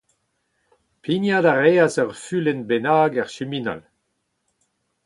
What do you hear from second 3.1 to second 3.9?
er siminal.